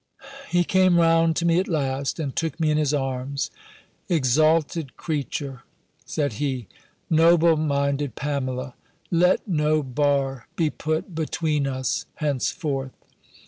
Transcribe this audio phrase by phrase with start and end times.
[0.49, 3.51] He came round to me at last, and took me in his arms;
[4.09, 5.61] "Exalted creature!"
[6.05, 6.67] said he:
[7.07, 8.73] "noble minded Pamela!
[9.11, 12.93] Let no bar be put between us henceforth!